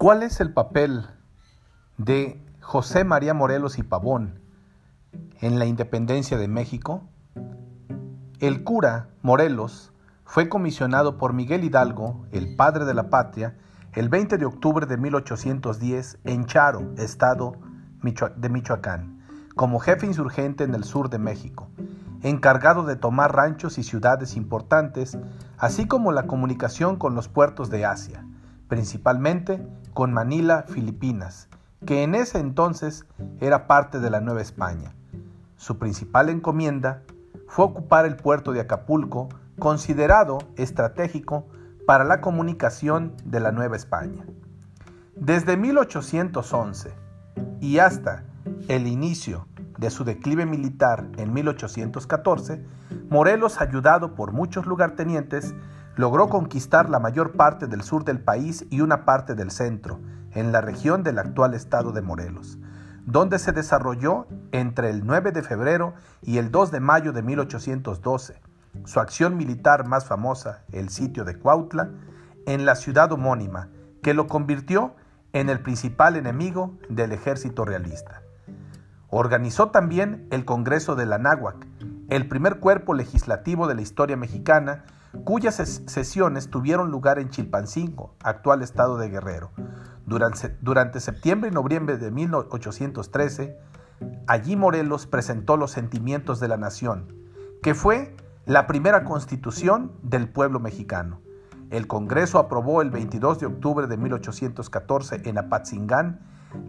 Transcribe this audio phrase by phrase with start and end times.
[0.00, 1.04] ¿Cuál es el papel
[1.98, 4.40] de José María Morelos y Pavón
[5.42, 7.02] en la independencia de México?
[8.38, 9.92] El cura Morelos
[10.24, 13.58] fue comisionado por Miguel Hidalgo, el padre de la patria,
[13.92, 17.56] el 20 de octubre de 1810 en Charo, estado
[18.36, 19.20] de Michoacán,
[19.54, 21.68] como jefe insurgente en el sur de México,
[22.22, 25.18] encargado de tomar ranchos y ciudades importantes,
[25.58, 28.24] así como la comunicación con los puertos de Asia,
[28.70, 29.60] principalmente
[29.92, 31.48] con Manila, Filipinas,
[31.84, 33.04] que en ese entonces
[33.40, 34.94] era parte de la Nueva España.
[35.56, 37.02] Su principal encomienda
[37.48, 41.48] fue ocupar el puerto de Acapulco, considerado estratégico
[41.84, 44.24] para la comunicación de la Nueva España.
[45.16, 46.92] Desde 1811
[47.60, 48.22] y hasta
[48.68, 49.48] el inicio
[49.78, 52.64] de su declive militar en 1814,
[53.08, 55.54] Morelos, ayudado por muchos lugartenientes,
[56.00, 60.00] logró conquistar la mayor parte del sur del país y una parte del centro,
[60.32, 62.58] en la región del actual estado de Morelos,
[63.04, 65.92] donde se desarrolló entre el 9 de febrero
[66.22, 68.40] y el 2 de mayo de 1812
[68.84, 71.90] su acción militar más famosa, el sitio de Cuautla,
[72.46, 73.68] en la ciudad homónima,
[74.02, 74.94] que lo convirtió
[75.34, 78.22] en el principal enemigo del ejército realista.
[79.08, 81.66] Organizó también el Congreso de la Náhuac,
[82.10, 84.84] el primer cuerpo legislativo de la historia mexicana,
[85.24, 89.52] cuyas sesiones tuvieron lugar en Chilpancingo, actual estado de Guerrero.
[90.06, 93.56] Durante, septiembre y noviembre de 1813,
[94.26, 97.14] allí Morelos presentó los sentimientos de la nación,
[97.62, 101.20] que fue la primera constitución del pueblo mexicano.
[101.70, 106.18] El Congreso aprobó el 22 de octubre de 1814 en Apatzingán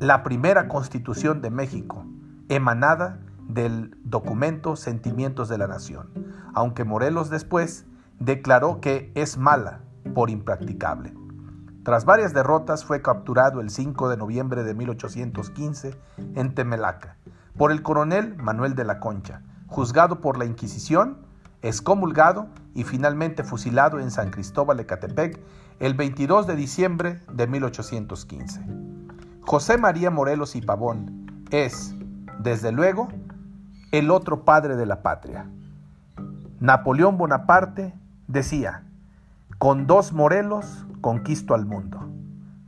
[0.00, 2.06] la primera constitución de México,
[2.48, 6.10] emanada del documento Sentimientos de la Nación,
[6.54, 7.86] aunque Morelos después
[8.18, 9.80] declaró que es mala
[10.14, 11.14] por impracticable.
[11.82, 15.94] Tras varias derrotas fue capturado el 5 de noviembre de 1815
[16.34, 17.16] en Temelaca
[17.56, 21.26] por el coronel Manuel de la Concha, juzgado por la Inquisición
[21.62, 25.40] excomulgado y finalmente fusilado en San Cristóbal de Catepec
[25.80, 28.60] el 22 de diciembre de 1815.
[29.40, 31.94] José María Morelos y Pavón es,
[32.38, 33.08] desde luego,
[33.98, 35.46] el otro padre de la patria.
[36.60, 37.94] Napoleón Bonaparte
[38.26, 38.84] decía,
[39.58, 42.08] con dos Morelos conquisto al mundo.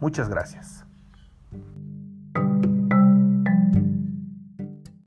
[0.00, 0.84] Muchas gracias.